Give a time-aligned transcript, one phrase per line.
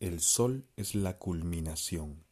[0.00, 2.22] El sol es la culminación.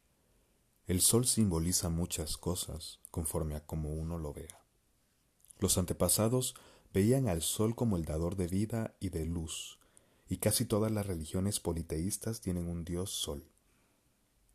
[0.86, 4.64] El sol simboliza muchas cosas conforme a como uno lo vea.
[5.59, 6.55] Los antepasados
[6.95, 9.81] veían al sol como el dador de vida y de luz,
[10.29, 13.50] y casi todas las religiones politeístas tienen un dios sol.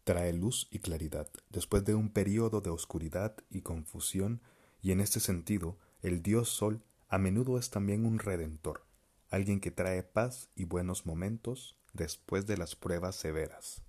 [0.05, 4.41] Trae luz y claridad después de un periodo de oscuridad y confusión,
[4.82, 8.86] y en este sentido, el dios sol a menudo es también un redentor,
[9.32, 13.81] alguien que trae paz y buenos momentos después de las pruebas severas.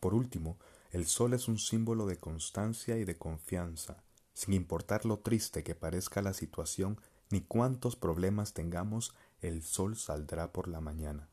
[0.00, 0.58] Por último,
[0.90, 4.02] el sol es un símbolo de constancia y de confianza,
[4.34, 6.98] sin importar lo triste que parezca la situación
[7.30, 11.28] ni cuántos problemas tengamos, el sol saldrá por la mañana.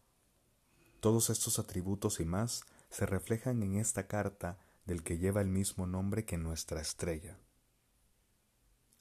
[1.00, 5.88] Todos estos atributos y más se reflejan en esta carta del que lleva el mismo
[5.88, 7.38] nombre que nuestra estrella.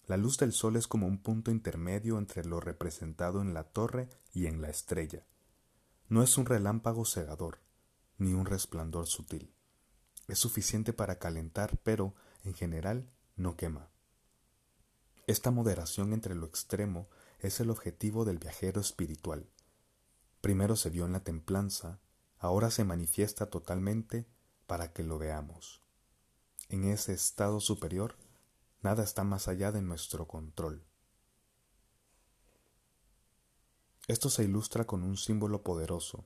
[0.08, 4.08] La luz del sol es como un punto intermedio entre lo representado en la torre
[4.32, 5.26] y en la estrella.
[6.08, 7.60] No es un relámpago cegador,
[8.16, 9.52] ni un resplandor sutil.
[10.26, 13.06] Es suficiente para calentar, pero, en general,
[13.36, 13.90] no quema.
[15.26, 19.50] Esta moderación entre lo extremo es el objetivo del viajero espiritual.
[20.40, 22.00] Primero se vio en la templanza,
[22.38, 24.26] ahora se manifiesta totalmente
[24.66, 25.82] para que lo veamos.
[26.70, 28.16] En ese estado superior,
[28.82, 30.84] nada está más allá de nuestro control.
[34.06, 36.24] Esto se ilustra con un símbolo poderoso.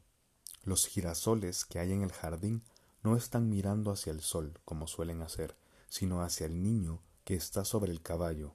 [0.63, 2.63] Los girasoles que hay en el jardín
[3.03, 5.57] no están mirando hacia el sol, como suelen hacer,
[5.89, 8.55] sino hacia el niño que está sobre el caballo.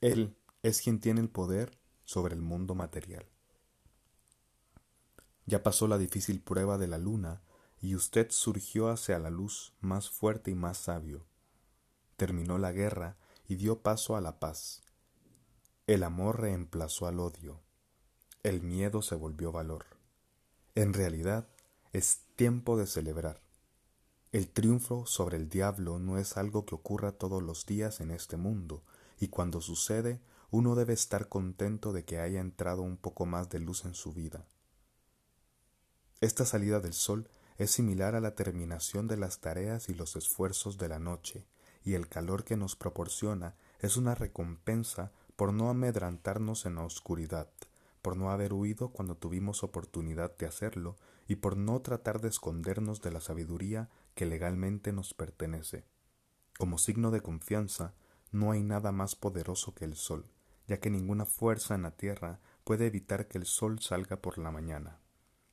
[0.00, 3.26] Él es quien tiene el poder sobre el mundo material.
[5.46, 7.42] Ya pasó la difícil prueba de la luna
[7.80, 11.26] y usted surgió hacia la luz más fuerte y más sabio.
[12.16, 13.16] Terminó la guerra
[13.48, 14.82] y dio paso a la paz.
[15.86, 17.64] El amor reemplazó al odio
[18.44, 19.86] el miedo se volvió valor.
[20.74, 21.48] En realidad,
[21.92, 23.40] es tiempo de celebrar.
[24.32, 28.36] El triunfo sobre el diablo no es algo que ocurra todos los días en este
[28.36, 28.82] mundo,
[29.18, 30.20] y cuando sucede,
[30.50, 34.12] uno debe estar contento de que haya entrado un poco más de luz en su
[34.12, 34.44] vida.
[36.20, 40.76] Esta salida del sol es similar a la terminación de las tareas y los esfuerzos
[40.76, 41.46] de la noche,
[41.84, 47.50] y el calor que nos proporciona es una recompensa por no amedrantarnos en la oscuridad,
[48.02, 50.96] por no haber huido cuando tuvimos oportunidad de hacerlo
[51.28, 55.84] y por no tratar de escondernos de la sabiduría que legalmente nos pertenece.
[56.58, 57.94] Como signo de confianza,
[58.30, 60.26] no hay nada más poderoso que el sol,
[60.66, 64.50] ya que ninguna fuerza en la tierra puede evitar que el sol salga por la
[64.50, 64.98] mañana.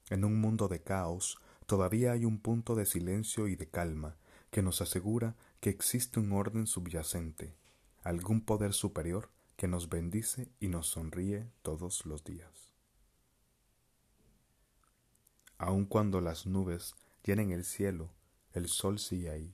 [0.10, 4.18] En un mundo de caos, todavía hay un punto de silencio y de calma
[4.52, 7.56] que nos asegura que existe un orden subyacente,
[8.02, 12.74] algún poder superior que nos bendice y nos sonríe todos los días.
[15.60, 18.10] Aun cuando las nubes llenen el cielo,
[18.54, 19.54] el sol sigue ahí,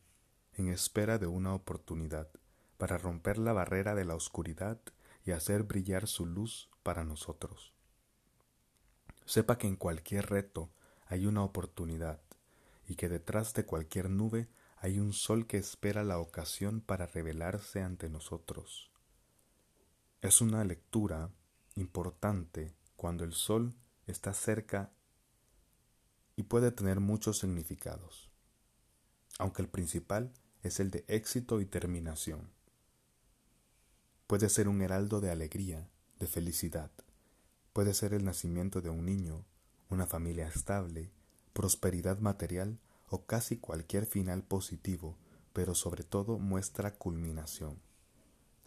[0.53, 2.29] en espera de una oportunidad
[2.77, 4.79] para romper la barrera de la oscuridad
[5.25, 7.73] y hacer brillar su luz para nosotros.
[9.25, 10.69] Sepa que en cualquier reto
[11.07, 12.21] hay una oportunidad
[12.87, 14.47] y que detrás de cualquier nube
[14.79, 18.91] hay un sol que espera la ocasión para revelarse ante nosotros.
[20.21, 21.31] Es una lectura
[21.75, 24.91] importante cuando el sol está cerca
[26.35, 28.29] y puede tener muchos significados,
[29.39, 32.51] aunque el principal es el de éxito y terminación.
[34.27, 35.89] Puede ser un heraldo de alegría,
[36.19, 36.91] de felicidad,
[37.73, 39.45] puede ser el nacimiento de un niño,
[39.89, 41.11] una familia estable,
[41.53, 45.17] prosperidad material o casi cualquier final positivo,
[45.53, 47.79] pero sobre todo muestra culminación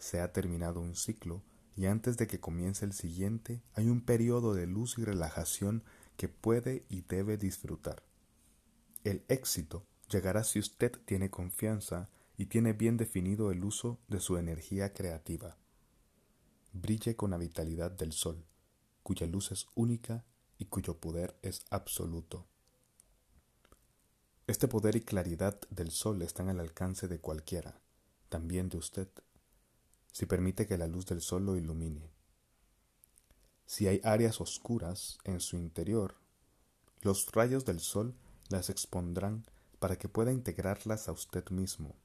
[0.01, 1.43] se ha terminado un ciclo
[1.77, 5.83] y antes de que comience el siguiente hay un periodo de luz y relajación
[6.17, 8.03] que puede y debe disfrutar.
[9.03, 14.37] El éxito llegará si usted tiene confianza y tiene bien definido el uso de su
[14.37, 15.55] energía creativa.
[16.73, 18.43] Brille con la vitalidad del sol,
[19.03, 20.25] cuya luz es única
[20.57, 22.47] y cuyo poder es absoluto.
[24.47, 27.79] Este poder y claridad del sol están al alcance de cualquiera,
[28.29, 29.07] también de usted
[30.11, 32.11] si permite que la luz del sol lo ilumine.
[33.65, 36.15] Si hay áreas oscuras en su interior,
[37.01, 38.15] los rayos del sol
[38.49, 39.45] las expondrán
[39.79, 41.95] para que pueda integrarlas a usted mismo.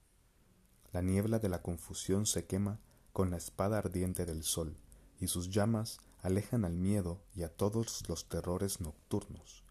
[0.92, 2.80] La niebla de la confusión se quema
[3.12, 4.76] con la espada ardiente del sol,
[5.18, 9.65] y sus llamas alejan al miedo y a todos los terrores nocturnos.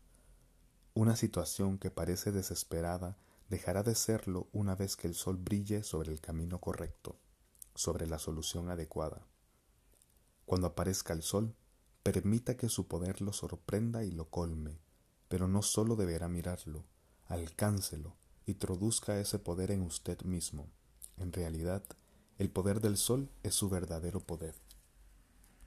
[0.95, 3.19] Una situación que parece desesperada
[3.49, 7.19] dejará de serlo una vez que el sol brille sobre el camino correcto
[7.75, 9.27] sobre la solución adecuada.
[10.45, 11.55] Cuando aparezca el sol,
[12.01, 14.79] permita que su poder lo sorprenda y lo colme.
[15.27, 16.85] pero no solo deberá mirarlo,
[17.25, 18.15] alcáncelo
[18.45, 20.69] y traduzca ese poder en usted mismo.
[21.17, 21.83] En realidad,
[22.37, 24.55] el poder del sol es su verdadero poder.